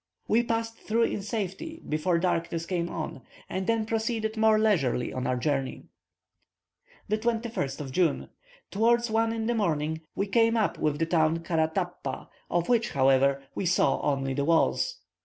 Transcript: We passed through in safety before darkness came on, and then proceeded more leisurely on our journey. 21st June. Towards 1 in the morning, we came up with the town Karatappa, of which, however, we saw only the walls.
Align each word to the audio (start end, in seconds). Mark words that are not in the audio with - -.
We 0.27 0.41
passed 0.41 0.79
through 0.79 1.03
in 1.03 1.21
safety 1.21 1.79
before 1.87 2.17
darkness 2.17 2.65
came 2.65 2.89
on, 2.89 3.21
and 3.47 3.67
then 3.67 3.85
proceeded 3.85 4.35
more 4.35 4.57
leisurely 4.57 5.13
on 5.13 5.27
our 5.27 5.35
journey. 5.37 5.89
21st 7.11 7.91
June. 7.91 8.29
Towards 8.71 9.11
1 9.11 9.31
in 9.31 9.45
the 9.45 9.53
morning, 9.53 10.01
we 10.15 10.25
came 10.25 10.57
up 10.57 10.79
with 10.79 10.97
the 10.97 11.05
town 11.05 11.43
Karatappa, 11.43 12.29
of 12.49 12.67
which, 12.67 12.93
however, 12.93 13.43
we 13.53 13.67
saw 13.67 14.01
only 14.01 14.33
the 14.33 14.43
walls. 14.45 15.01